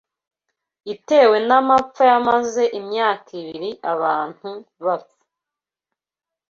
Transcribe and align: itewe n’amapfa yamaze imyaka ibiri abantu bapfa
itewe 0.93 1.37
n’amapfa 1.47 2.01
yamaze 2.11 2.63
imyaka 2.79 3.27
ibiri 3.41 3.69
abantu 3.93 4.49
bapfa 4.85 5.19